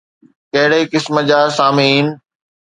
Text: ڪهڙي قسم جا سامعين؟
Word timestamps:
ڪهڙي 0.51 0.81
قسم 0.91 1.15
جا 1.29 1.39
سامعين؟ 1.57 2.05